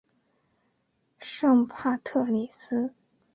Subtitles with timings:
[1.19, 2.95] 圣帕特里斯。